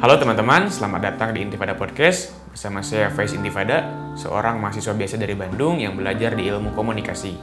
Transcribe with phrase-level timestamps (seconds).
[0.00, 3.84] Halo teman-teman, selamat datang di Intifada Podcast bersama saya Faiz Intifada,
[4.16, 7.36] seorang mahasiswa biasa dari Bandung yang belajar di ilmu komunikasi.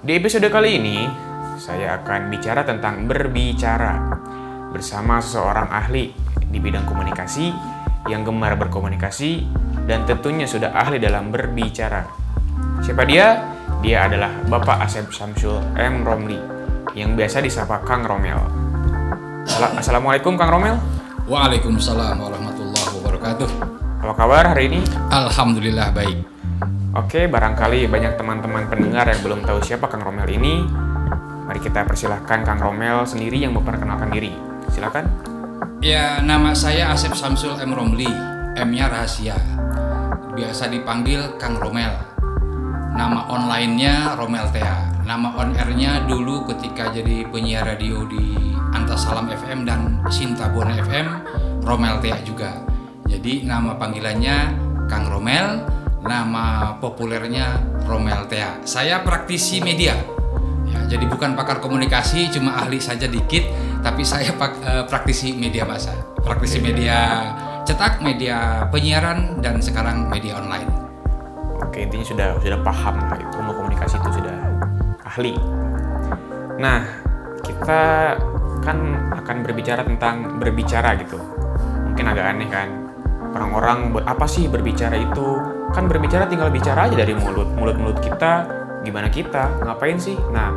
[0.00, 1.04] Di episode kali ini,
[1.60, 3.92] saya akan bicara tentang berbicara
[4.72, 6.16] bersama seseorang ahli
[6.48, 7.52] di bidang komunikasi
[8.08, 9.44] yang gemar berkomunikasi
[9.84, 12.08] dan tentunya sudah ahli dalam berbicara.
[12.80, 13.36] Siapa dia?
[13.84, 16.08] Dia adalah Bapak Asep Samsul M.
[16.08, 16.40] Romli
[16.96, 18.40] yang biasa disapa Kang Romel.
[19.76, 20.99] Assalamualaikum Kang Romel.
[21.30, 23.48] Waalaikumsalam warahmatullahi wabarakatuh.
[24.02, 24.82] Apa kabar hari ini?
[25.14, 26.26] Alhamdulillah baik.
[26.98, 30.66] Oke, barangkali banyak teman-teman pendengar yang belum tahu siapa Kang Romel ini.
[31.46, 34.34] Mari kita persilahkan Kang Romel sendiri yang memperkenalkan diri.
[34.74, 35.06] Silakan.
[35.78, 37.78] Ya, nama saya Asep Samsul M.
[37.78, 38.10] Romli.
[38.58, 39.38] M-nya rahasia.
[40.34, 41.94] Biasa dipanggil Kang Romel.
[42.90, 44.98] Nama online-nya Romel Tea.
[45.06, 51.06] Nama on air-nya dulu ketika jadi penyiar radio di Antasalam FM dan Sintabona FM,
[51.66, 52.62] Romel Tea juga.
[53.06, 54.36] Jadi nama panggilannya
[54.86, 55.66] Kang Romel,
[56.02, 58.62] nama populernya Romel Tea.
[58.64, 59.98] Saya praktisi media.
[60.70, 63.42] Ya, jadi bukan pakar komunikasi, cuma ahli saja dikit,
[63.82, 65.90] tapi saya pak, eh, praktisi media massa.
[66.22, 67.26] Praktisi media
[67.66, 70.70] cetak, media penyiaran dan sekarang media online.
[71.60, 74.36] Oke, intinya sudah sudah paham lah itu ilmu komunikasi itu sudah
[75.06, 75.34] ahli.
[76.58, 76.82] Nah,
[77.42, 78.14] kita
[78.60, 81.16] kan akan berbicara tentang berbicara gitu.
[81.90, 82.68] Mungkin agak aneh kan.
[83.30, 85.38] Orang-orang apa sih berbicara itu?
[85.70, 87.46] Kan berbicara tinggal bicara aja dari mulut.
[87.54, 88.46] Mulut-mulut kita,
[88.82, 90.18] gimana kita, ngapain sih?
[90.34, 90.50] Nah,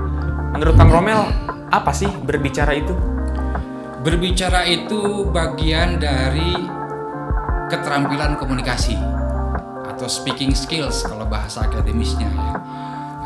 [0.56, 1.22] menurut Kang Romel,
[1.70, 2.94] apa sih berbicara itu?
[4.04, 6.54] Berbicara itu bagian dari
[7.72, 9.00] keterampilan komunikasi
[9.88, 12.54] atau speaking skills kalau bahasa akademisnya ya.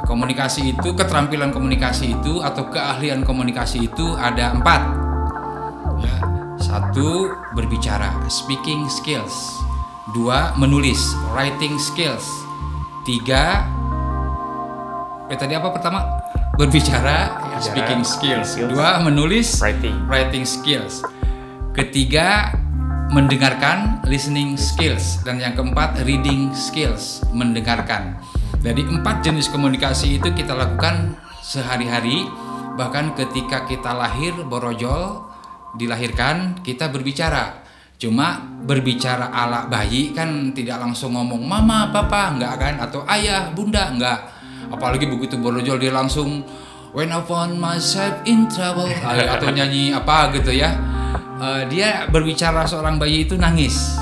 [0.05, 4.81] Komunikasi itu, keterampilan komunikasi itu atau keahlian komunikasi itu ada empat.
[6.03, 6.15] Ya,
[6.61, 9.33] satu berbicara, speaking skills.
[10.13, 12.23] Dua menulis, writing skills.
[13.07, 13.63] Tiga,
[15.31, 16.03] eh tadi apa pertama?
[16.55, 17.17] Berbicara,
[17.53, 18.57] ya, speaking skills.
[18.57, 18.71] skills.
[18.73, 19.95] Dua menulis, Writing.
[20.09, 21.05] writing skills.
[21.75, 22.51] Ketiga
[23.13, 28.19] mendengarkan listening skills dan yang keempat reading skills mendengarkan.
[28.61, 31.13] Jadi empat jenis komunikasi itu kita lakukan
[31.45, 32.25] sehari-hari
[32.77, 35.25] bahkan ketika kita lahir borojol
[35.77, 37.65] dilahirkan kita berbicara.
[37.97, 43.89] Cuma berbicara ala bayi kan tidak langsung ngomong mama, papa, enggak kan atau ayah, bunda,
[43.89, 44.29] enggak.
[44.69, 46.45] Apalagi begitu borojol dia langsung
[46.93, 50.77] when I found myself in trouble atau nyanyi apa gitu ya.
[51.37, 53.97] Eh, dia berbicara seorang bayi itu nangis.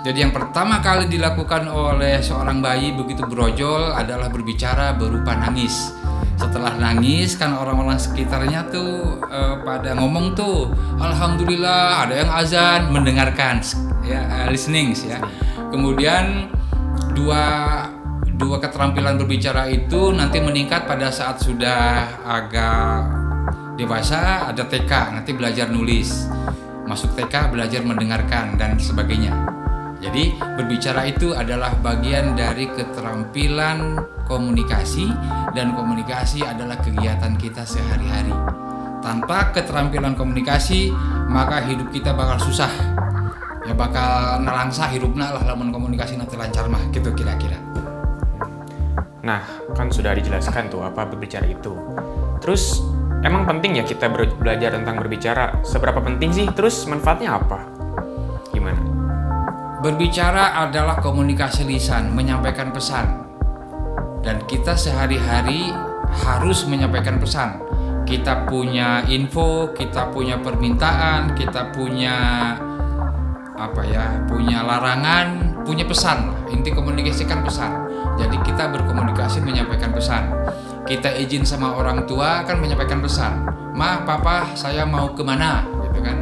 [0.00, 5.92] Jadi yang pertama kali dilakukan oleh seorang bayi begitu brojol adalah berbicara berupa nangis.
[6.40, 13.60] Setelah nangis kan orang-orang sekitarnya tuh eh, pada ngomong tuh, alhamdulillah ada yang azan, mendengarkan
[14.00, 15.20] ya eh, listening ya.
[15.68, 16.48] Kemudian
[17.12, 17.44] dua
[18.40, 23.04] dua keterampilan berbicara itu nanti meningkat pada saat sudah agak
[23.76, 26.24] dewasa ada TK nanti belajar nulis
[26.88, 29.59] masuk TK belajar mendengarkan dan sebagainya
[30.00, 35.12] jadi berbicara itu adalah bagian dari keterampilan komunikasi
[35.52, 38.32] dan komunikasi adalah kegiatan kita sehari-hari
[39.04, 40.92] tanpa keterampilan komunikasi
[41.28, 42.72] maka hidup kita bakal susah
[43.68, 47.70] ya bakal nelangsa hidupnya lah lamun komunikasi nanti lancar mah gitu kira-kira
[49.20, 49.44] Nah,
[49.76, 51.76] kan sudah dijelaskan tuh apa berbicara itu.
[52.40, 52.80] Terus,
[53.20, 55.60] emang penting ya kita belajar tentang berbicara?
[55.60, 56.46] Seberapa penting sih?
[56.56, 57.79] Terus manfaatnya apa?
[59.80, 63.24] Berbicara adalah komunikasi lisan, menyampaikan pesan.
[64.20, 65.72] Dan kita sehari-hari
[66.20, 67.56] harus menyampaikan pesan.
[68.04, 72.16] Kita punya info, kita punya permintaan, kita punya
[73.56, 76.28] apa ya, punya larangan, punya pesan.
[76.52, 77.88] Inti komunikasi kan pesan.
[78.20, 80.28] Jadi kita berkomunikasi menyampaikan pesan.
[80.84, 83.48] Kita izin sama orang tua kan menyampaikan pesan.
[83.72, 86.20] Ma, papa, saya mau ke mana, gitu kan.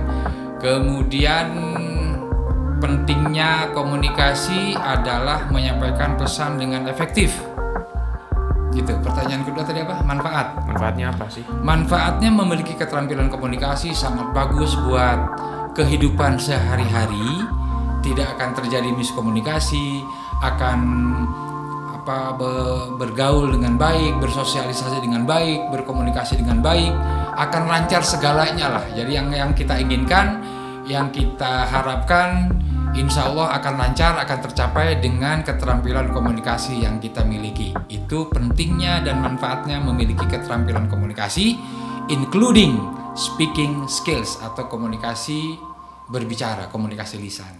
[0.63, 1.68] Kemudian
[2.79, 7.35] pentingnya komunikasi adalah menyampaikan pesan dengan efektif.
[8.73, 8.95] Gitu.
[9.03, 10.01] Pertanyaan kedua tadi apa?
[10.07, 10.47] Manfaat.
[10.63, 11.43] Manfaatnya apa sih?
[11.51, 15.19] Manfaatnya memiliki keterampilan komunikasi sangat bagus buat
[15.75, 17.43] kehidupan sehari-hari.
[17.99, 20.07] Tidak akan terjadi miskomunikasi,
[20.41, 20.79] akan
[21.99, 26.95] apa be- bergaul dengan baik, bersosialisasi dengan baik, berkomunikasi dengan baik,
[27.35, 28.85] akan lancar segalanya lah.
[28.95, 30.41] Jadi yang yang kita inginkan,
[30.89, 32.49] yang kita harapkan
[32.97, 37.77] insya Allah akan lancar, akan tercapai dengan keterampilan komunikasi yang kita miliki.
[37.93, 41.61] Itu pentingnya dan manfaatnya memiliki keterampilan komunikasi,
[42.09, 42.81] including
[43.13, 45.61] speaking skills atau komunikasi
[46.09, 47.55] berbicara, komunikasi lisan.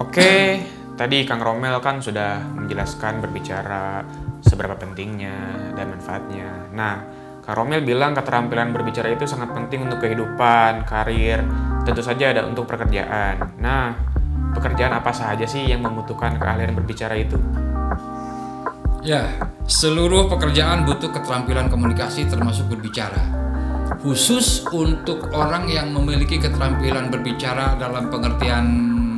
[0.00, 0.62] Oke,
[0.96, 4.00] tadi Kang Romel kan sudah menjelaskan berbicara
[4.40, 5.36] seberapa pentingnya
[5.76, 6.70] dan manfaatnya.
[6.72, 7.17] Nah,
[7.48, 11.40] Kang Romel bilang keterampilan berbicara itu sangat penting untuk kehidupan, karir,
[11.80, 13.56] tentu saja ada untuk pekerjaan.
[13.56, 13.96] Nah,
[14.52, 17.40] pekerjaan apa saja sih yang membutuhkan keahlian berbicara itu?
[19.00, 23.24] Ya, seluruh pekerjaan butuh keterampilan komunikasi termasuk berbicara.
[24.04, 28.64] Khusus untuk orang yang memiliki keterampilan berbicara dalam pengertian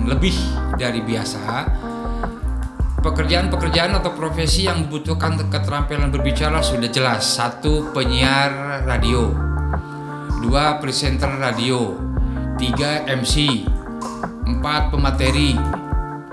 [0.06, 0.38] lebih
[0.78, 1.66] dari biasa,
[3.00, 7.24] pekerjaan-pekerjaan atau profesi yang membutuhkan keterampilan berbicara sudah jelas.
[7.24, 9.32] Satu, penyiar radio.
[10.40, 11.96] Dua, presenter radio.
[12.60, 13.64] Tiga, MC.
[14.44, 15.56] Empat, pemateri.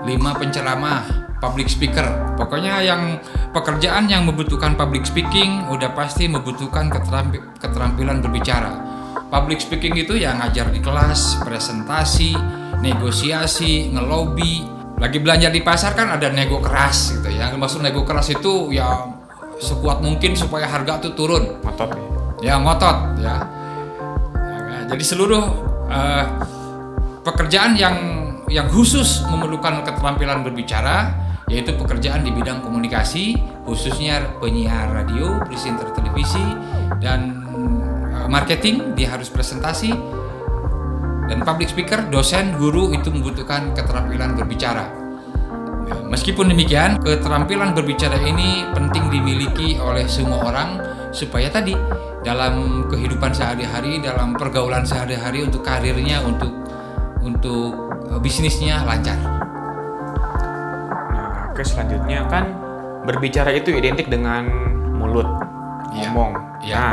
[0.04, 2.36] Lima, penceramah, public speaker.
[2.36, 3.20] Pokoknya yang
[3.52, 6.88] pekerjaan yang membutuhkan public speaking udah pasti membutuhkan
[7.58, 8.72] keterampilan berbicara.
[9.28, 12.32] Public speaking itu yang ngajar di kelas, presentasi,
[12.80, 14.77] negosiasi, ngelobi.
[14.98, 17.54] Lagi belanja di pasar kan ada nego keras gitu ya.
[17.54, 19.06] Maksud nego keras itu ya
[19.58, 21.62] sekuat mungkin supaya harga tuh turun.
[21.62, 21.90] Ngotot
[22.42, 22.58] ya.
[22.58, 23.36] Ngotot ya.
[24.68, 25.44] ya jadi seluruh
[25.86, 26.24] uh,
[27.22, 27.96] pekerjaan yang
[28.48, 31.12] yang khusus memerlukan keterampilan berbicara
[31.48, 36.44] yaitu pekerjaan di bidang komunikasi khususnya penyiar radio, presenter televisi
[37.00, 37.44] dan
[38.12, 39.92] uh, marketing dia harus presentasi
[41.28, 44.88] dan public speaker, dosen, guru itu membutuhkan keterampilan berbicara.
[45.88, 50.80] Ya, meskipun demikian, keterampilan berbicara ini penting dimiliki oleh semua orang
[51.12, 51.72] supaya tadi
[52.24, 56.52] dalam kehidupan sehari-hari, dalam pergaulan sehari-hari untuk karirnya, untuk
[57.24, 57.76] untuk
[58.08, 59.16] eh, bisnisnya lancar.
[61.12, 62.44] Nah, ke selanjutnya kan
[63.04, 64.48] berbicara itu identik dengan
[64.96, 65.28] mulut,
[65.92, 66.08] Ya.
[66.08, 66.32] ngomong.
[66.64, 66.88] Ya.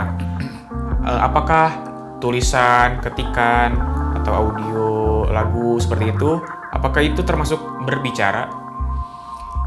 [1.03, 1.67] Nah, eh, apakah
[2.23, 3.75] tulisan, ketikan,
[4.25, 4.86] atau audio
[5.30, 6.42] lagu seperti itu,
[6.74, 8.50] apakah itu termasuk berbicara?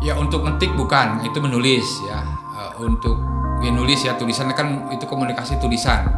[0.02, 2.26] Ya untuk ngetik bukan, itu menulis ya.
[2.58, 3.14] Uh, untuk
[3.62, 6.10] ya nulis ya tulisan kan itu komunikasi tulisan.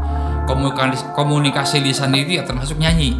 [0.48, 3.12] Komunikasi, komunikasi lisan itu ya termasuk nyanyi.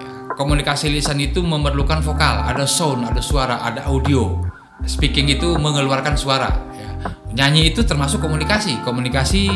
[0.00, 4.40] Ya, komunikasi lisan itu memerlukan vokal, ada sound, ada suara, ada audio.
[4.88, 6.48] Speaking itu mengeluarkan suara.
[6.72, 6.88] Ya.
[7.36, 9.52] Nyanyi itu termasuk komunikasi, komunikasi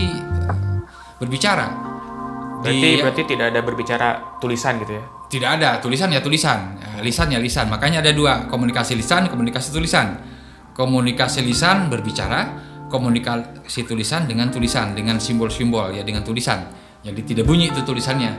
[0.52, 0.84] uh,
[1.16, 1.95] berbicara.
[2.62, 4.08] Berarti di, berarti tidak ada berbicara
[4.40, 5.04] tulisan gitu ya?
[5.26, 7.66] Tidak ada tulisan ya tulisan, ya, lisan ya lisan.
[7.66, 10.16] Makanya ada dua komunikasi lisan, komunikasi tulisan.
[10.76, 12.52] Komunikasi lisan berbicara,
[12.92, 16.68] komunikasi tulisan dengan tulisan, dengan simbol-simbol ya dengan tulisan.
[17.00, 18.32] Jadi tidak bunyi itu tulisannya.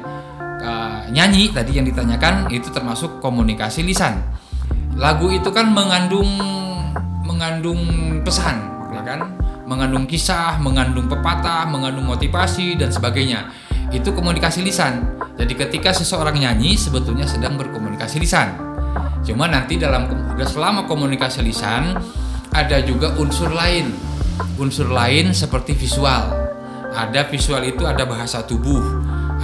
[0.58, 4.22] Uh, nyanyi tadi yang ditanyakan itu termasuk komunikasi lisan.
[4.98, 6.30] Lagu itu kan mengandung
[7.22, 7.82] mengandung
[8.26, 9.30] pesan, ya kan?
[9.68, 15.16] Mengandung kisah, mengandung pepatah, mengandung motivasi dan sebagainya itu komunikasi lisan.
[15.38, 18.58] Jadi ketika seseorang nyanyi sebetulnya sedang berkomunikasi lisan.
[19.24, 20.08] Cuma nanti dalam
[20.40, 21.96] selama komunikasi lisan
[22.52, 23.94] ada juga unsur lain.
[24.58, 26.50] Unsur lain seperti visual.
[26.98, 28.82] Ada visual itu ada bahasa tubuh,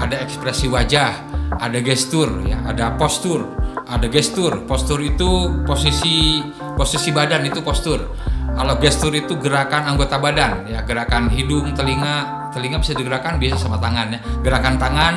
[0.01, 1.13] ada ekspresi wajah,
[1.61, 3.45] ada gestur ya, ada postur,
[3.85, 4.65] ada gestur.
[4.65, 6.41] Postur itu posisi
[6.73, 8.09] posisi badan itu postur.
[8.53, 13.79] Kalau gestur itu gerakan anggota badan ya, gerakan hidung, telinga, telinga bisa digerakkan biasa sama
[13.81, 14.19] tangan ya.
[14.45, 15.13] Gerakan tangan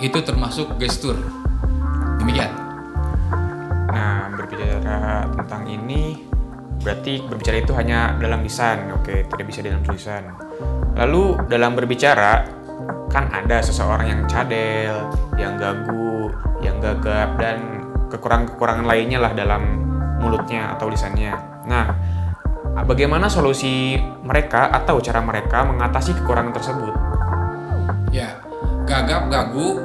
[0.00, 1.16] itu termasuk gestur.
[2.18, 2.50] Demikian.
[3.92, 6.18] Nah, berbicara tentang ini
[6.80, 8.90] berarti berbicara itu hanya dalam lisan.
[8.96, 10.32] Oke, tidak bisa dalam tulisan.
[10.96, 12.44] Lalu dalam berbicara
[13.10, 16.30] kan ada seseorang yang cadel, yang gagu,
[16.62, 19.62] yang gagap dan kekurangan-kekurangan lainnya lah dalam
[20.20, 21.32] mulutnya atau lisannya.
[21.66, 21.86] Nah,
[22.84, 26.94] bagaimana solusi mereka atau cara mereka mengatasi kekurangan tersebut?
[28.10, 28.40] Ya,
[28.84, 29.80] gagap gagu,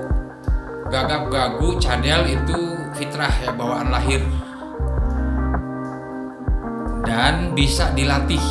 [0.89, 2.57] gagap gagu, cadel itu
[2.95, 4.23] fitrah ya bawaan lahir
[7.05, 8.41] dan bisa dilatih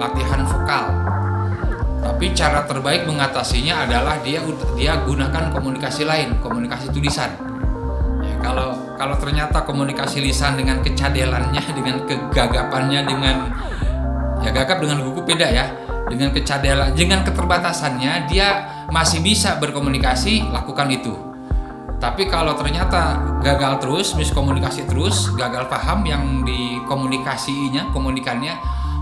[0.00, 0.84] latihan vokal.
[1.98, 4.40] Tapi cara terbaik mengatasinya adalah dia
[4.74, 7.30] dia gunakan komunikasi lain, komunikasi tulisan.
[8.24, 13.36] Ya, kalau kalau ternyata komunikasi lisan dengan kecadelannya, dengan kegagapannya, dengan
[14.42, 15.66] ya gagap dengan gugup beda ya.
[16.08, 21.12] Dengan kecadelan dengan keterbatasannya dia masih bisa berkomunikasi lakukan itu.
[21.98, 28.54] Tapi kalau ternyata gagal terus miskomunikasi terus gagal paham yang di komunikasinya komunikannya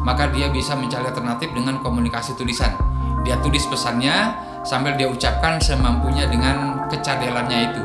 [0.03, 2.75] maka dia bisa mencari alternatif dengan komunikasi tulisan.
[3.23, 4.35] Dia tulis pesannya
[4.67, 7.85] sambil dia ucapkan semampunya dengan kecadelannya itu.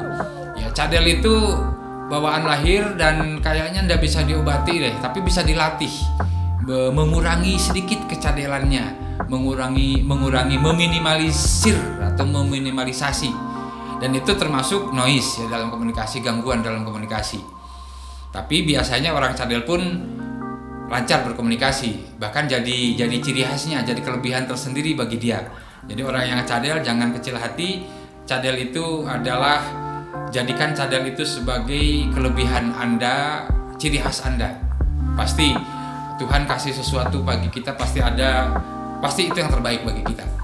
[0.57, 1.33] Ya cadel itu
[2.11, 5.91] bawaan lahir dan kayaknya tidak bisa diobati deh tapi bisa dilatih
[6.67, 13.53] mengurangi sedikit kecadelannya, mengurangi mengurangi meminimalisir atau meminimalisasi.
[14.01, 17.37] dan itu termasuk noise ya dalam komunikasi gangguan dalam komunikasi.
[18.33, 19.77] Tapi biasanya orang cadel pun
[20.89, 22.17] lancar berkomunikasi.
[22.17, 25.45] Bahkan jadi jadi ciri khasnya jadi kelebihan tersendiri bagi dia.
[25.85, 27.85] Jadi orang yang cadel jangan kecil hati.
[28.25, 29.61] Cadel itu adalah
[30.33, 33.45] jadikan cadel itu sebagai kelebihan anda
[33.77, 34.57] ciri khas anda.
[35.13, 35.53] Pasti
[36.21, 38.53] Tuhan kasih sesuatu bagi kita pasti ada
[39.01, 40.41] pasti itu yang terbaik bagi kita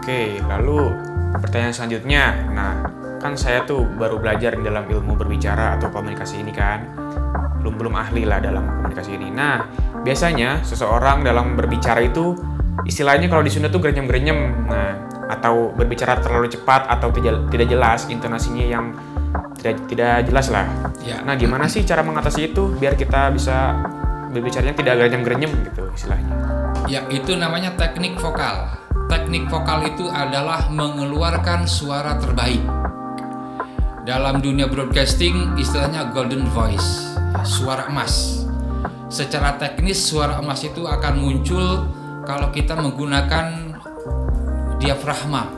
[0.00, 0.90] Oke, lalu
[1.44, 2.24] pertanyaan selanjutnya.
[2.56, 2.72] Nah,
[3.20, 6.88] kan saya tuh baru belajar dalam ilmu berbicara atau komunikasi ini kan.
[7.60, 9.28] Belum belum ahli lah dalam komunikasi ini.
[9.28, 9.60] Nah,
[10.00, 12.32] biasanya seseorang dalam berbicara itu
[12.88, 14.40] istilahnya kalau di Sunda tuh grenyem-grenyem.
[14.66, 14.90] Nah,
[15.28, 18.96] atau berbicara terlalu cepat atau tidak tidak jelas intonasinya yang
[19.60, 20.64] tidak tidak jelas lah.
[21.04, 21.20] Ya.
[21.20, 23.78] Nah, gimana sih cara mengatasi itu biar kita bisa
[24.30, 26.34] berbicaranya tidak grenyem-grenyem gitu istilahnya.
[26.86, 28.78] Ya, itu namanya teknik vokal.
[29.10, 32.62] Teknik vokal itu adalah mengeluarkan suara terbaik.
[34.06, 38.46] Dalam dunia broadcasting, istilahnya golden voice, suara emas.
[39.10, 41.90] Secara teknis, suara emas itu akan muncul
[42.22, 43.74] kalau kita menggunakan
[44.78, 45.50] diafragma.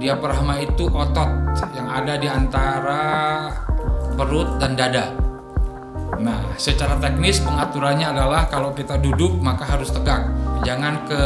[0.00, 1.30] Diafragma itu otot
[1.76, 3.02] yang ada di antara
[4.16, 5.27] perut dan dada.
[6.16, 10.24] Nah, secara teknis pengaturannya adalah kalau kita duduk maka harus tegak.
[10.64, 11.22] Jangan ke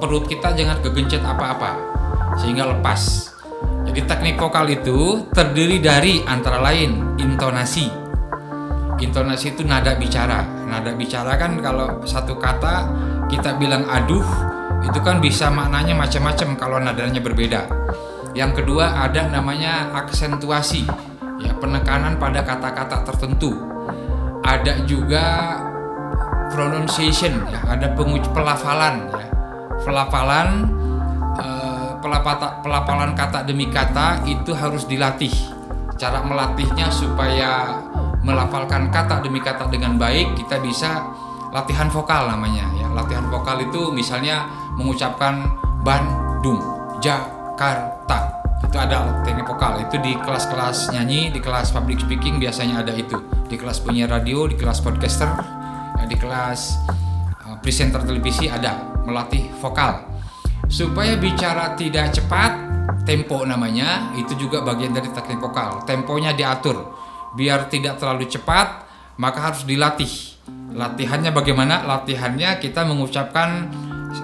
[0.00, 1.76] perut kita jangan kegencet apa-apa
[2.40, 3.30] sehingga lepas.
[3.84, 7.86] Jadi teknik vokal itu terdiri dari antara lain intonasi.
[8.98, 10.40] Intonasi itu nada bicara.
[10.64, 12.88] Nada bicara kan kalau satu kata
[13.28, 14.24] kita bilang aduh
[14.84, 17.68] itu kan bisa maknanya macam-macam kalau nadanya berbeda.
[18.34, 20.82] Yang kedua ada namanya aksentuasi,
[21.38, 23.73] ya penekanan pada kata-kata tertentu.
[24.44, 25.56] Ada juga
[26.52, 29.26] pronunciation, ya ada penguj pelafalan, ya
[29.84, 30.68] pelafalan
[31.40, 31.90] eh,
[32.62, 35.32] pelafalan kata demi kata itu harus dilatih.
[35.94, 37.80] Cara melatihnya supaya
[38.24, 41.06] melafalkan kata demi kata dengan baik kita bisa
[41.54, 42.90] latihan vokal namanya ya.
[42.90, 45.46] Latihan vokal itu misalnya mengucapkan
[45.86, 46.58] Bandung,
[46.98, 48.33] Jakarta.
[48.74, 49.86] Itu ada teknik vokal.
[49.86, 53.14] Itu di kelas-kelas nyanyi, di kelas public speaking biasanya ada itu.
[53.46, 55.30] Di kelas penyiar radio, di kelas podcaster,
[55.94, 56.82] ya, di kelas
[57.46, 60.10] uh, presenter televisi ada melatih vokal
[60.66, 62.50] supaya bicara tidak cepat
[63.06, 66.98] tempo namanya itu juga bagian dari teknik vokal temponya diatur
[67.38, 68.88] biar tidak terlalu cepat
[69.20, 70.08] maka harus dilatih
[70.72, 73.70] latihannya bagaimana latihannya kita mengucapkan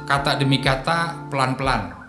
[0.08, 2.00] kata demi kata pelan-pelan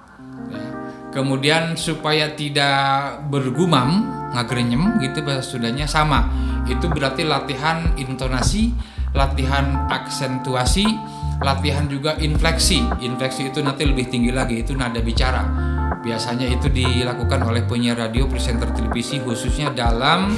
[0.51, 0.70] Ya.
[1.11, 6.31] Kemudian supaya tidak bergumam ngagrenyem gitu bahasa Sundanya sama
[6.71, 8.71] itu berarti latihan intonasi
[9.11, 10.87] latihan aksentuasi
[11.41, 12.85] latihan juga infleksi.
[13.01, 15.41] Infleksi itu nanti lebih tinggi lagi, itu nada bicara.
[16.01, 20.37] Biasanya itu dilakukan oleh penyiar radio, presenter televisi khususnya dalam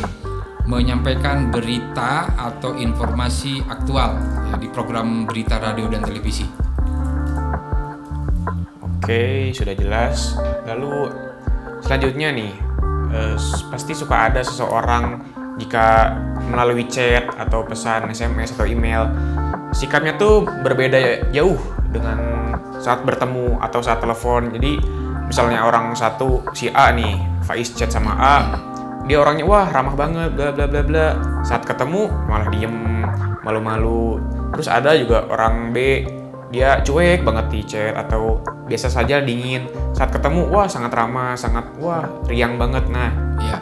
[0.63, 4.15] menyampaikan berita atau informasi aktual
[4.47, 6.47] ya, di program berita radio dan televisi.
[9.03, 10.39] Oke, sudah jelas.
[10.63, 11.11] Lalu
[11.83, 12.55] selanjutnya nih,
[13.11, 13.35] eh,
[13.67, 15.19] pasti suka ada seseorang
[15.59, 16.15] jika
[16.47, 19.11] melalui chat atau pesan SMS atau email
[19.75, 21.59] sikapnya tuh berbeda jauh
[21.91, 22.47] dengan
[22.79, 24.55] saat bertemu atau saat telepon.
[24.55, 24.79] Jadi
[25.27, 28.37] misalnya orang satu si A nih, Faiz chat sama A,
[29.03, 31.07] dia orangnya wah ramah banget bla bla bla bla.
[31.43, 33.03] Saat ketemu malah diem,
[33.43, 34.23] malu-malu.
[34.55, 36.07] Terus ada juga orang B,
[36.53, 38.37] dia cuek banget di chat atau
[38.69, 39.65] biasa saja dingin.
[39.97, 42.85] Saat ketemu wah sangat ramah, sangat wah riang banget.
[42.93, 43.09] Nah,
[43.41, 43.57] Ya,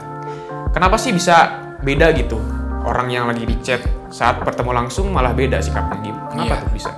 [0.75, 2.37] kenapa sih bisa beda gitu?
[2.83, 3.79] Orang yang lagi di chat
[4.11, 6.19] saat bertemu langsung malah beda sikapnya gitu.
[6.35, 6.63] Kenapa Iya.
[6.67, 6.91] tuh bisa?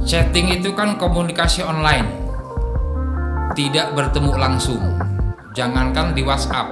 [0.00, 2.08] chatting itu kan komunikasi online,
[3.52, 4.80] tidak bertemu langsung.
[5.52, 6.66] Jangankan di WhatsApp,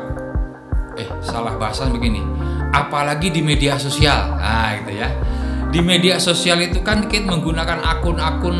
[0.97, 2.25] eh salah bahasan begini.
[2.73, 5.09] Apalagi di media sosial, nah gitu ya.
[5.69, 8.57] Di media sosial itu kan kita menggunakan akun-akun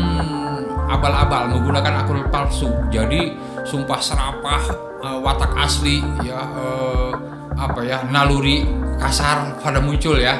[0.89, 2.69] abal-abal, menggunakan akun palsu.
[2.93, 3.33] Jadi
[3.65, 4.61] sumpah serapah,
[5.01, 7.11] eh, watak asli, ya eh,
[7.57, 8.65] apa ya naluri
[9.01, 10.37] kasar pada muncul ya.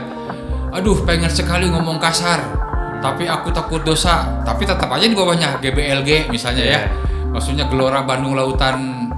[0.69, 2.37] Aduh, pengen sekali ngomong kasar,
[3.01, 4.43] tapi aku takut dosa.
[4.45, 6.69] Tapi tetap aja di bawahnya GBLG misalnya ya.
[6.69, 6.81] Iya.
[7.29, 9.09] Maksudnya Gelora Bandung Lautan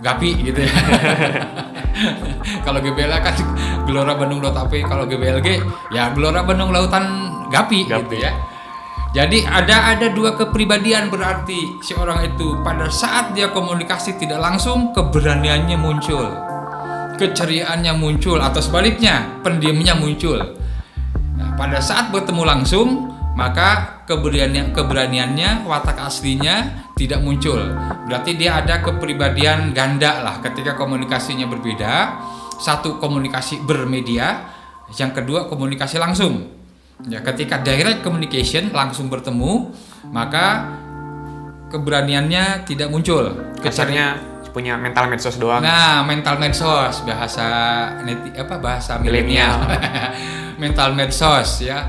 [0.00, 0.72] Gapi gitu ya.
[2.66, 3.34] kalau GBL kan
[3.86, 5.48] Gelora Bandung Lautan Gapi, kalau GBLG
[5.92, 7.04] ya Gelora Bandung Lautan
[7.50, 8.00] Gapi, Gapi.
[8.06, 8.32] gitu ya.
[9.10, 14.94] Jadi ada ada dua kepribadian berarti si orang itu pada saat dia komunikasi tidak langsung
[14.94, 16.30] keberaniannya muncul,
[17.18, 20.38] keceriaannya muncul atau sebaliknya pendiamnya muncul.
[21.34, 27.62] Nah, pada saat bertemu langsung maka keberanian keberaniannya watak aslinya tidak muncul.
[28.10, 32.18] Berarti dia ada kepribadian ganda lah ketika komunikasinya berbeda.
[32.60, 34.50] Satu komunikasi bermedia,
[34.98, 36.58] yang kedua komunikasi langsung.
[37.08, 39.72] Ya, ketika direct communication langsung bertemu,
[40.12, 40.68] maka
[41.72, 43.32] keberaniannya tidak muncul.
[43.64, 44.20] Kasarnya
[44.52, 45.62] punya mental medsos doang.
[45.62, 47.46] Nah, mental medsos bahasa
[48.04, 49.64] neti, apa bahasa milenial.
[50.62, 51.88] mental medsos ya.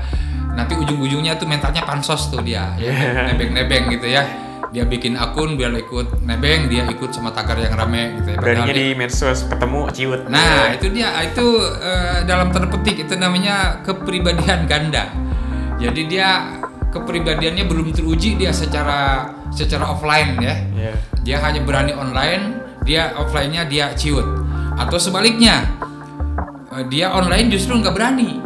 [0.52, 2.92] Nanti ujung-ujungnya tuh mentalnya pansos tuh dia, ya.
[2.92, 3.32] Yeah.
[3.32, 4.24] nebeng-nebeng gitu ya.
[4.72, 8.36] Dia bikin akun biar ikut nebeng, dia ikut sama tagar yang rame gitu ya.
[8.40, 10.20] Beraninya di medsos ketemu ciut.
[10.32, 11.44] Nah, itu dia itu
[11.76, 15.12] eh, dalam tanda petik itu namanya kepribadian ganda.
[15.76, 16.56] Jadi dia
[16.88, 20.54] kepribadiannya belum teruji dia secara secara offline ya.
[20.72, 20.92] Iya.
[21.20, 24.24] Dia hanya berani online, dia offline-nya dia ciut.
[24.80, 25.68] Atau sebaliknya,
[26.72, 28.40] eh, dia online justru nggak berani,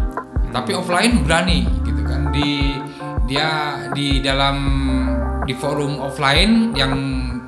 [0.50, 1.95] tapi offline berani gitu kan.
[2.36, 2.76] Di
[3.24, 3.48] dia
[3.96, 4.56] di dalam
[5.48, 6.92] di forum offline yang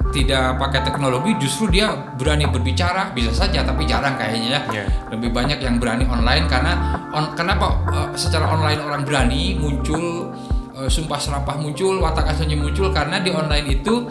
[0.09, 4.85] tidak pakai teknologi justru dia berani berbicara bisa saja tapi jarang kayaknya ya Iya.
[5.13, 6.73] lebih banyak yang berani online karena
[7.13, 10.33] on, kenapa eh, secara online orang berani muncul
[10.81, 14.09] eh, sumpah serapah muncul watak aslinya muncul karena di online itu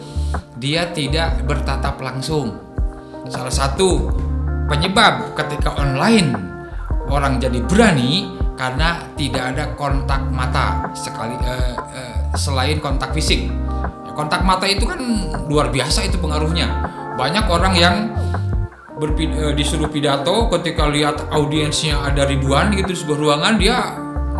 [0.54, 2.54] dia tidak bertatap langsung
[3.26, 4.08] salah satu
[4.70, 6.30] penyebab ketika online
[7.10, 13.46] orang jadi berani karena tidak ada kontak mata sekali eh, eh, selain kontak fisik.
[14.18, 14.98] Kontak mata itu kan
[15.46, 16.66] luar biasa itu pengaruhnya.
[17.14, 17.94] Banyak orang yang
[18.98, 23.78] berpi- eh, disuruh pidato ketika lihat audiensnya ada ribuan gitu di sebuah ruangan dia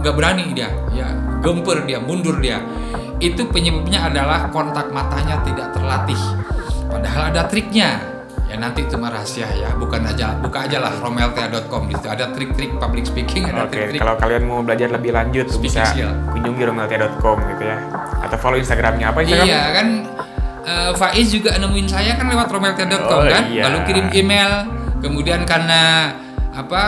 [0.02, 0.68] nggak berani dia.
[0.90, 1.06] Ya
[1.38, 2.58] gemper dia mundur dia.
[3.22, 6.18] Itu penyebabnya adalah kontak matanya tidak terlatih.
[6.90, 8.17] Padahal ada triknya
[8.48, 12.32] ya nanti itu mah rahasia ya bukan aja buka aja lah romeltea.com di situ ada
[12.32, 16.10] trik-trik public speaking ada Oke, trik-trik kalau kalian mau belajar lebih lanjut Speaking bisa skill.
[16.30, 17.76] kunjungi romeltia.com gitu ya.
[18.20, 19.52] Atau follow Instagramnya apa Instagramnya?
[19.52, 19.86] Iya kan
[20.64, 23.62] eh, Faiz juga nemuin saya kan lewat romeltea.com Oh, kan iya.
[23.64, 24.50] lalu kirim email
[24.98, 26.12] kemudian karena
[26.50, 26.82] apa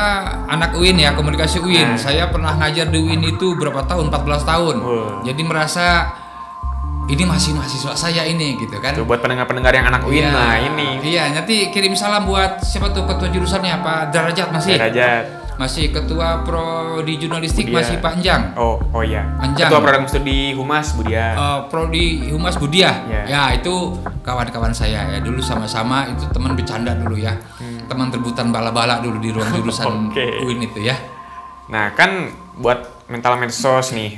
[0.49, 2.01] anak UIN ya komunikasi UIN Nah.
[2.01, 5.23] saya pernah ngajar di UIN itu berapa tahun 14 tahun Oh.
[5.23, 6.11] jadi merasa
[7.11, 10.31] ini masih mahasiswa saya ini gitu kan Tuh buat pendengar-pendengar yang anak UIN Iya.
[10.31, 10.89] nah ini.
[11.03, 15.25] iya nanti kirim salam buat siapa tuh ketua jurusannya Pak Derajat masih Derajat.
[15.57, 16.65] masih ketua pro
[17.01, 17.77] di jurnalistik Budia.
[17.77, 19.27] masih Pak Anjang Oh, oh iya.
[19.37, 19.69] Anjang.
[19.69, 21.27] Ketua program studi Humas Budia.
[21.33, 23.05] Eh, Prodi Humas Budia.
[23.05, 23.23] Iya.
[23.27, 25.19] Ya, itu kawan-kawan saya ya.
[25.19, 27.37] Dulu sama-sama itu teman bercanda dulu ya.
[27.85, 30.09] Teman rebutan bala-bala dulu di ruang jurusan Hmm.
[30.09, 30.25] Oke.
[30.41, 30.97] UIN itu ya.
[31.69, 34.17] Nah, kan buat mental medsos nih.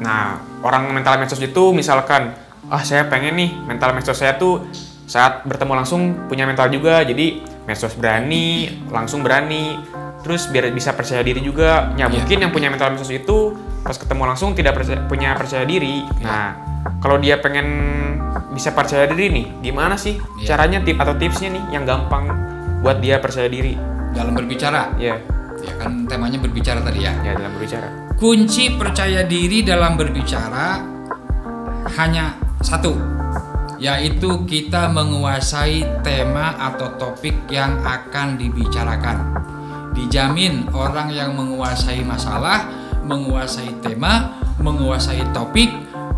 [0.00, 2.34] Nah, orang mental medsos itu misalkan,
[2.66, 4.64] ah saya pengen nih mental medsos saya tuh
[5.04, 9.78] saat bertemu langsung punya mental juga, jadi medsos berani, langsung berani,
[10.24, 11.92] terus biar bisa percaya diri juga.
[11.94, 12.16] Ya Iya.
[12.16, 13.52] mungkin yang punya mental medsos itu
[13.84, 16.08] pas ketemu langsung tidak percaya- punya percaya diri.
[16.18, 16.24] Iya.
[16.24, 16.48] Nah,
[17.04, 17.68] kalau dia pengen
[18.56, 20.56] bisa percaya diri nih, gimana sih Iya.
[20.56, 22.32] caranya tip atau tipsnya nih yang gampang
[22.80, 23.76] buat dia percaya diri?
[24.16, 24.94] Dalam berbicara.
[24.96, 25.20] Ya,
[25.64, 27.12] Ya kan temanya berbicara tadi ya.
[27.24, 27.88] ya dalam berbicara.
[28.14, 30.80] Kunci percaya diri dalam berbicara
[31.98, 32.96] hanya satu,
[33.76, 39.34] yaitu kita menguasai tema atau topik yang akan dibicarakan.
[39.94, 42.66] Dijamin orang yang menguasai masalah,
[43.06, 45.70] menguasai tema, menguasai topik,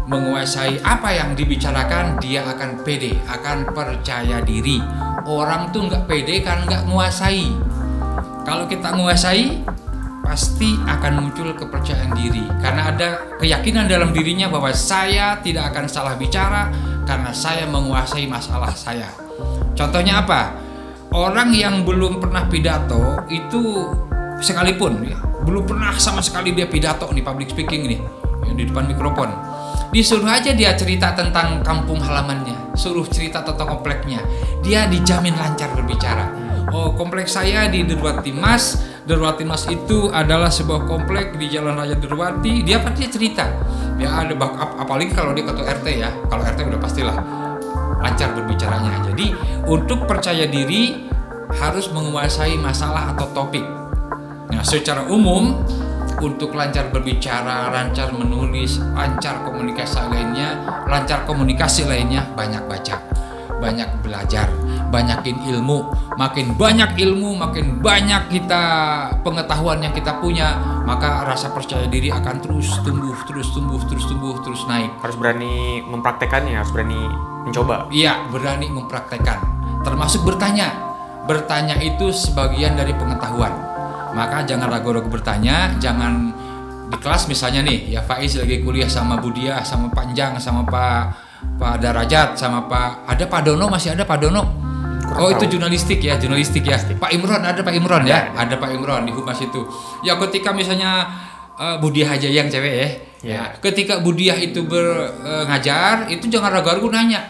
[0.07, 4.79] menguasai apa yang dibicarakan, dia akan pede, akan percaya diri.
[5.27, 7.51] Orang tuh nggak pede kan nggak menguasai.
[8.47, 9.67] Kalau kita menguasai,
[10.23, 13.09] pasti akan muncul kepercayaan diri karena ada
[13.43, 16.71] keyakinan dalam dirinya bahwa saya tidak akan salah bicara
[17.07, 19.11] karena saya menguasai masalah saya.
[19.75, 20.55] Contohnya apa?
[21.11, 23.91] Orang yang belum pernah pidato itu
[24.43, 28.01] sekalipun ya, belum pernah sama sekali dia pidato nih public speaking nih
[28.47, 29.31] yang di depan mikrofon.
[29.91, 34.23] Disuruh aja dia cerita tentang kampung halamannya, suruh cerita tentang kompleknya.
[34.63, 36.46] Dia dijamin lancar berbicara.
[36.75, 38.75] Oh, kompleks saya di Derwati Mas.
[39.07, 42.67] Derwati Mas itu adalah sebuah komplek di Jalan Raya Derwati.
[42.67, 43.47] Dia pasti cerita.
[43.97, 46.11] Ya ada bak ap- apalagi kalau dia ketua RT ya.
[46.27, 47.17] Kalau RT udah pastilah
[48.03, 48.99] lancar berbicaranya.
[49.13, 49.31] Jadi
[49.71, 51.07] untuk percaya diri
[51.55, 53.63] harus menguasai masalah atau topik.
[54.51, 55.63] Nah, secara umum
[56.19, 62.97] untuk lancar berbicara, lancar menulis, lancar komunikasi lainnya, lancar komunikasi lainnya banyak baca,
[63.59, 64.49] banyak belajar,
[64.93, 65.89] banyakin ilmu.
[66.17, 68.65] Makin banyak ilmu, makin banyak kita
[69.21, 70.57] pengetahuan yang kita punya,
[70.89, 74.89] maka rasa percaya diri akan terus tumbuh, terus tumbuh, terus tumbuh, terus naik.
[75.05, 77.01] harus berani mempraktekannya, harus berani
[77.45, 77.87] mencoba.
[77.93, 79.39] Iya, berani mempraktekkan.
[79.85, 80.73] Termasuk bertanya.
[81.27, 83.51] Bertanya itu sebagian dari pengetahuan.
[84.15, 86.33] Maka jangan ragu-ragu bertanya, jangan
[86.87, 91.26] di kelas misalnya nih ya Faiz lagi kuliah sama Budia sama Panjang sama Pak
[91.57, 94.43] Pak Darajat sama Pak ada Pak Dono masih ada Pak Dono?
[95.07, 95.53] Kurang oh itu tahu.
[95.57, 96.77] jurnalistik ya jurnalistik ya.
[96.77, 98.35] Pak Imron ada Pak Imron ya?
[98.35, 98.59] Ada.
[98.59, 99.63] Pak Imron di humas itu.
[100.03, 101.07] Ya ketika misalnya
[101.55, 102.79] eh, Budia aja yang cewek ya.
[102.83, 102.89] Ya.
[103.23, 104.85] ya ketika Budia itu ber,
[105.23, 107.23] eh, ngajar itu jangan ragu-ragu nanya.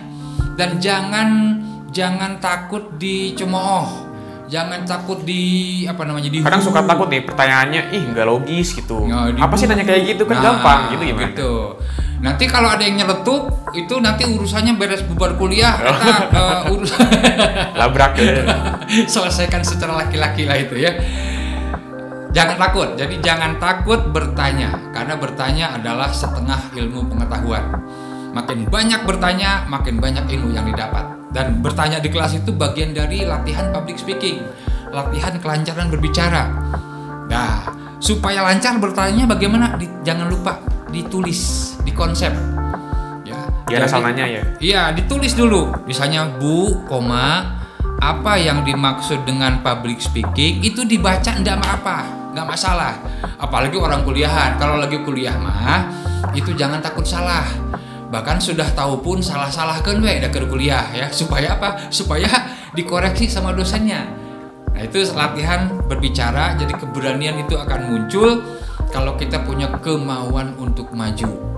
[0.57, 1.61] Dan jangan
[1.92, 4.09] jangan takut dicemooh.
[4.47, 9.05] Jangan takut di apa namanya di Kadang suka takut nih pertanyaannya, ih nggak logis gitu.
[9.11, 10.23] Ya, Apa sih nanya kayak gitu?
[10.23, 11.35] Kan Nah, gampang gitu gimana?
[11.35, 11.53] gitu.
[12.16, 15.92] Nanti kalau ada yang nyeletuk itu nanti urusannya beres bubar kuliah Oh.
[15.92, 16.90] kita eh, urus
[17.81, 18.44] Labrak ya.
[19.12, 20.96] selesaikan secara laki-laki lah itu ya.
[22.33, 22.88] Jangan takut.
[22.96, 27.64] Jadi jangan takut bertanya karena bertanya adalah setengah ilmu pengetahuan.
[28.37, 31.16] Makin banyak bertanya, makin banyak ilmu yang didapat.
[31.33, 34.44] Dan bertanya di kelas itu bagian dari latihan public speaking,
[34.92, 36.52] latihan kelancaran berbicara.
[37.29, 39.76] Nah, supaya lancar bertanya bagaimana?
[39.81, 40.61] Di- jangan lupa
[40.92, 42.31] ditulis, di konsep.
[43.25, 43.41] Ya.
[43.67, 44.43] Biar Jadi- asal nanya ya.
[44.61, 45.73] Iya, ditulis dulu.
[45.89, 47.57] Misalnya Bu, koma,
[47.99, 52.95] apa yang dimaksud dengan public speaking itu dibaca ndak apa, nggak masalah.
[53.41, 54.61] Apalagi orang kuliahan.
[54.61, 55.89] Kalau lagi kuliah mah
[56.37, 57.49] itu jangan takut salah.
[58.07, 61.09] Bahkan sudah tahu pun salah-salah kan we ke kuliah ya.
[61.11, 61.89] Supaya apa?
[61.91, 62.29] Supaya
[62.77, 64.05] dikoreksi sama dosennya.
[64.77, 68.45] Nah, itu latihan berbicara jadi keberanian itu akan muncul
[68.93, 71.56] kalau kita punya kemauan untuk maju.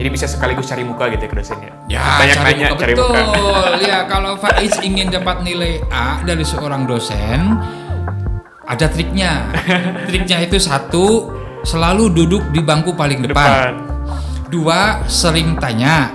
[0.00, 1.72] Jadi bisa sekaligus cari muka gitu ya ke dosennya.
[1.84, 3.12] Ya, Banyak cari nanya, muka cari betul.
[3.12, 3.60] muka.
[3.92, 7.60] ya, kalau Faiz ingin dapat nilai A dari seorang dosen,
[8.64, 9.52] ada triknya.
[10.08, 11.28] triknya itu satu,
[11.68, 13.36] selalu duduk di bangku paling depan.
[13.52, 13.72] Depan.
[14.48, 16.08] Dua, sering tanya.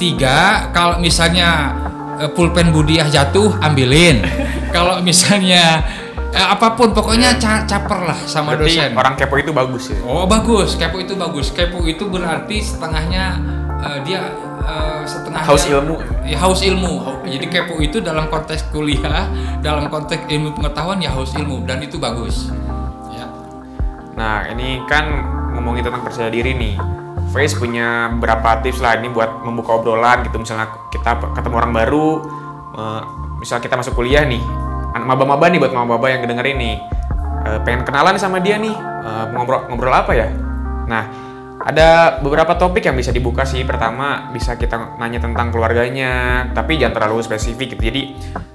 [0.00, 1.76] Tiga, kalau misalnya
[2.24, 4.24] eh, pulpen Budiah jatuh, ambilin.
[4.74, 5.84] kalau misalnya
[6.30, 8.90] eh, apa pun, pokoknya ca- caper lah sama Berarti dosen.
[8.94, 9.96] orang kepo itu bagus ya.
[10.04, 11.50] Oh bagus, kepo itu bagus.
[11.50, 13.24] Kepo itu berarti setengahnya
[13.80, 14.20] eh, dia
[14.62, 15.96] eh, setengahnya Haus ilmu.
[16.28, 16.92] Ya, haus ilmu.
[17.24, 19.24] Jadi kepo itu dalam konteks kuliah,
[19.60, 22.52] dalam konteks ilmu pengetahuan ya haus ilmu dan itu bagus.
[23.08, 23.24] Ya.
[24.12, 25.08] Nah, ini kan
[25.56, 26.76] ngomongin tentang percaya diri nih.
[27.28, 30.40] Face punya beberapa tips lah ini buat membuka obrolan gitu.
[30.40, 32.08] Misalnya kita ketemu orang baru,
[32.72, 33.00] eh,
[33.36, 34.40] misal kita masuk kuliah nih,
[34.94, 36.76] anak maba-maba nih buat maba-maba yang dengerin nih,
[37.44, 38.74] eh, pengen kenalan sama dia nih,
[39.04, 40.28] eh, ngobrol ngobrol apa ya?
[40.88, 41.04] Nah,
[41.58, 43.66] ada beberapa topik yang bisa dibuka sih.
[43.66, 47.92] Pertama, bisa kita nanya tentang keluarganya, tapi jangan terlalu spesifik gitu.
[47.92, 48.02] Jadi,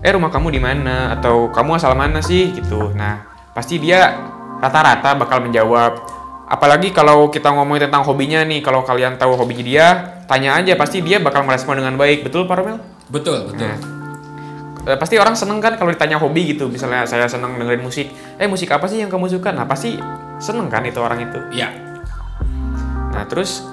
[0.02, 1.14] eh rumah kamu di mana?
[1.14, 2.56] Atau kamu asal mana sih?
[2.56, 2.96] Gitu.
[2.96, 4.18] Nah, pasti dia
[4.64, 6.00] rata-rata bakal menjawab.
[6.48, 9.88] Apalagi kalau kita ngomongin tentang hobinya nih, kalau kalian tahu hobinya dia,
[10.30, 12.24] tanya aja, pasti dia bakal merespon dengan baik.
[12.24, 12.78] Betul, Pak Romel?
[13.12, 13.68] Betul, betul.
[13.68, 13.78] Nah,
[14.88, 16.68] eh, pasti orang seneng kan kalau ditanya hobi gitu.
[16.68, 18.12] Misalnya saya seneng dengerin musik.
[18.40, 19.52] Eh, musik apa sih yang kamu suka?
[19.56, 19.96] Nah, pasti
[20.40, 21.40] seneng kan itu orang itu.
[21.56, 21.72] Ya.
[23.14, 23.64] Nah, terus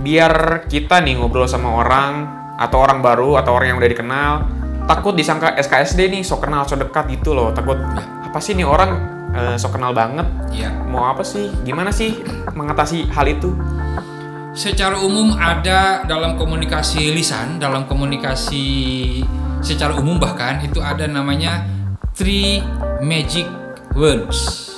[0.00, 2.12] biar kita nih ngobrol sama orang
[2.54, 4.32] atau orang baru atau orang yang udah dikenal,
[4.86, 7.50] takut disangka SKSD nih, sok kenal, sok dekat gitu loh.
[7.52, 7.76] Takut
[8.24, 8.90] apa sih nih orang
[9.34, 10.26] eh, sok kenal banget?
[10.54, 10.70] Ya.
[10.70, 11.50] Mau apa sih?
[11.66, 12.14] Gimana sih
[12.54, 13.52] mengatasi hal itu?
[14.54, 18.62] Secara umum ada dalam komunikasi lisan, dalam komunikasi
[19.64, 21.64] secara umum bahkan itu ada namanya
[22.12, 22.60] three
[23.00, 23.48] magic
[23.96, 24.70] words.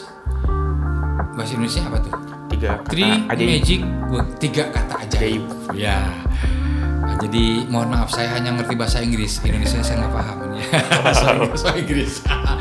[1.35, 2.15] Bahasa Indonesia apa tuh?
[2.47, 5.43] Tiga kata Three aja magic word, tiga kata ajaib.
[5.43, 5.75] Ajaib.
[5.75, 5.99] Ya.
[7.03, 9.43] Nah, jadi mohon maaf saya hanya ngerti bahasa Inggris.
[9.43, 10.67] Indonesia saya nggak paham Inggris.
[11.51, 12.13] bahasa Inggris.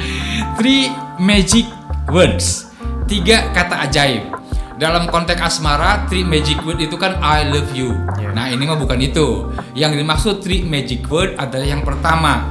[0.58, 0.90] Three
[1.22, 1.70] magic
[2.10, 2.74] words.
[3.06, 4.34] Tiga kata ajaib.
[4.76, 7.96] Dalam konteks asmara, three magic word itu kan I love you.
[8.18, 8.36] Ya.
[8.36, 9.48] Nah, ini mah bukan itu.
[9.72, 12.44] Yang dimaksud three magic word adalah yang pertama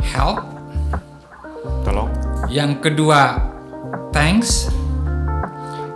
[0.00, 0.40] help,
[1.84, 2.08] Tolong.
[2.48, 3.36] yang kedua
[4.08, 4.72] thanks,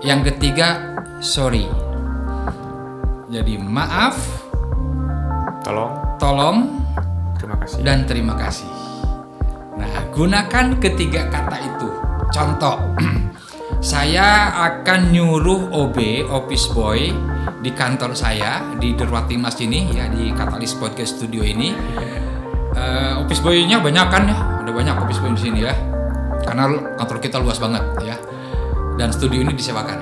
[0.00, 1.64] yang ketiga sorry.
[3.26, 4.20] Jadi maaf,
[5.64, 5.92] Tolong.
[6.20, 6.56] tolong,
[7.40, 7.80] Terima kasih.
[7.80, 8.68] dan terima kasih.
[9.74, 11.88] Nah, gunakan ketiga kata itu.
[12.30, 12.76] Contoh,
[13.84, 17.12] saya akan nyuruh OB, office boy,
[17.60, 21.76] di kantor saya di Derwati Mas ini ya di Katalis Podcast Studio ini.
[22.74, 24.36] Eh, office boy-nya banyak kan ya?
[24.64, 25.76] Ada banyak office boy di sini ya.
[26.48, 26.64] Karena
[26.96, 28.16] kantor kita luas banget ya.
[28.96, 30.00] Dan studio ini disewakan.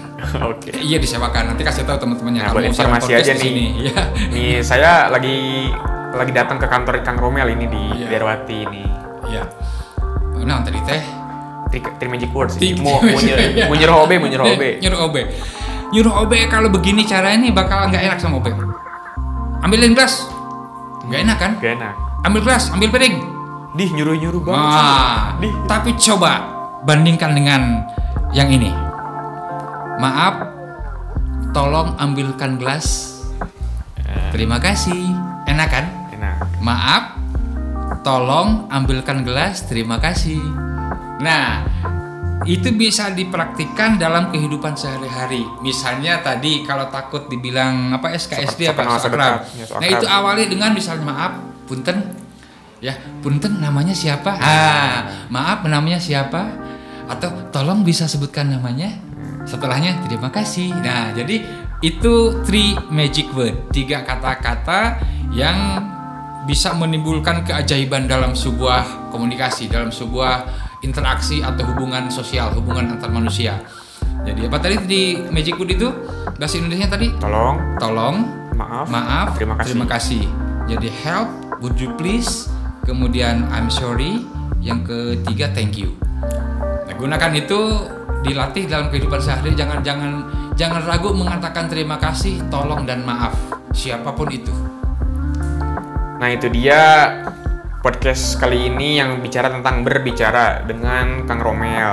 [0.48, 0.72] Oke.
[0.72, 1.52] Iya disewakan.
[1.52, 3.44] Nanti kasih tahu teman-temannya Nah, buat mau informasi podcast aja di nih.
[3.44, 3.66] sini.
[3.92, 4.00] Ya.
[4.32, 5.68] Nih saya lagi
[6.16, 8.08] lagi datang ke kantor Kang Romel ini di Iya.
[8.08, 8.84] Derwati ini.
[9.28, 9.44] Ya.
[10.48, 11.17] Nah, tadi teh
[11.68, 12.74] Three magic words sih.
[12.80, 14.62] Mau, mau, nyuruh, nyuruh OB, mau nyuruh OB.
[14.80, 15.16] nyuruh OB.
[15.88, 18.48] Nyuruh OB kalau begini caranya nih bakal nggak enak sama OB.
[19.64, 20.28] Ambilin gelas.
[21.08, 21.52] Nggak enak kan?
[21.60, 21.94] Gak enak.
[22.28, 23.16] Ambil gelas, ambil piring.
[23.76, 24.60] Dih nyuruh-nyuruh banget.
[24.60, 25.24] Wah.
[25.40, 25.52] Dih.
[25.64, 26.32] Tapi coba
[26.84, 27.84] bandingkan dengan
[28.36, 28.68] yang ini.
[29.98, 30.46] Maaf,
[31.56, 33.18] tolong ambilkan gelas.
[34.28, 35.16] Terima kasih.
[35.48, 35.84] Enak kan?
[36.12, 36.36] Enak.
[36.60, 37.16] Maaf,
[38.04, 39.64] tolong ambilkan gelas.
[39.64, 40.38] Terima kasih.
[41.18, 41.66] Nah,
[42.46, 45.42] itu bisa dipraktikkan dalam kehidupan sehari-hari.
[45.60, 49.40] Misalnya tadi kalau takut dibilang apa SKSD apa sedekat.
[49.58, 51.32] Ya, Nah, itu awali dengan misalnya maaf,
[51.66, 52.14] punten.
[52.78, 54.38] Ya, punten namanya siapa?
[54.38, 56.46] Ah, maaf namanya siapa?
[57.10, 58.94] Atau tolong bisa sebutkan namanya?
[59.42, 60.70] Setelahnya terima kasih.
[60.78, 61.42] Nah, jadi
[61.82, 65.02] itu three magic word, tiga kata-kata
[65.34, 65.82] yang
[66.46, 73.58] bisa menimbulkan keajaiban dalam sebuah komunikasi, dalam sebuah interaksi atau hubungan sosial, hubungan antar manusia.
[74.22, 75.88] Jadi apa tadi di magic word itu
[76.36, 77.08] bahasa Indonesia tadi?
[77.18, 78.16] Tolong, Tolong,
[78.54, 79.66] maaf, maaf, terima kasih.
[79.72, 80.22] terima kasih.
[80.68, 81.28] Jadi help,
[81.64, 82.50] would you please,
[82.84, 84.26] kemudian I'm sorry,
[84.60, 85.96] yang ketiga thank you.
[86.84, 87.58] Nah, gunakan itu
[88.26, 89.54] dilatih dalam kehidupan sehari.
[89.54, 90.26] Jangan jangan
[90.58, 93.32] jangan ragu mengatakan terima kasih, tolong dan maaf
[93.72, 94.50] siapa pun itu.
[96.18, 97.14] Nah itu dia
[97.78, 101.90] podcast kali ini yang bicara tentang berbicara dengan Kang Romel.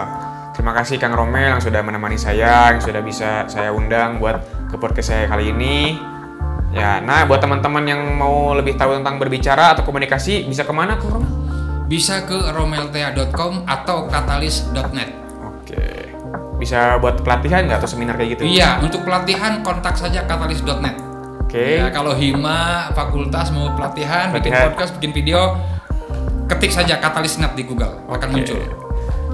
[0.55, 4.39] Terima kasih Kang Romel yang sudah menemani saya, yang sudah bisa saya undang buat
[4.71, 5.99] ke podcast saya kali ini.
[6.75, 10.97] Ya, nah buat teman-teman yang mau lebih tahu tentang berbicara atau komunikasi bisa ke mana
[10.97, 11.31] Kang Romel?
[11.85, 15.09] Bisa ke romeltea.com atau katalis.net.
[15.45, 15.85] Oke,
[16.57, 18.43] bisa buat pelatihan nggak atau seminar kayak gitu?
[18.49, 20.97] Iya, untuk pelatihan kontak saja katalis.net.
[21.45, 24.65] Oke, Ya, kalau hima fakultas mau pelatihan, bikin Pelatihan.
[24.73, 25.39] podcast, bikin video,
[26.45, 28.35] ketik saja katalis.net di Google akan Oke.
[28.37, 28.59] muncul.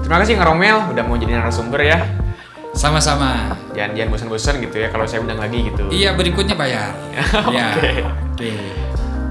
[0.02, 1.98] Terima kasih Kang Romel udah mau jadi narasumber ya.
[2.72, 3.52] Sama-sama.
[3.76, 5.92] Jangan jangan bosan-bosan gitu ya kalau saya undang lagi gitu.
[5.92, 6.96] Iya, berikutnya bayar.
[7.52, 7.68] Iya.
[7.76, 7.92] Oke.
[8.32, 8.52] Oke.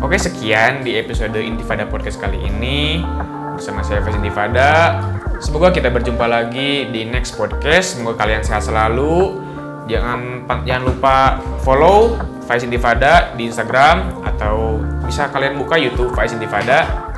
[0.02, 3.06] Oke sekian di episode Intifada Podcast kali ini
[3.54, 4.98] bersama saya Faiz Intifada.
[5.38, 7.98] Semoga kita berjumpa lagi di next podcast.
[7.98, 9.42] Semoga kalian sehat selalu.
[9.86, 12.18] Jangan jangan lupa follow
[12.50, 17.11] Faiz Intifada di Instagram atau bisa kalian buka YouTube Faiz Intifada.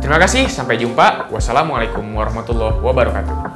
[0.00, 1.32] Terima kasih, sampai jumpa.
[1.32, 3.55] Wassalamualaikum warahmatullahi wabarakatuh.